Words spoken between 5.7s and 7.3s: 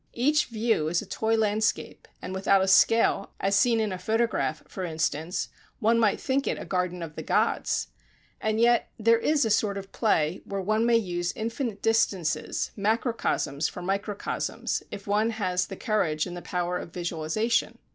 one might think it a garden of the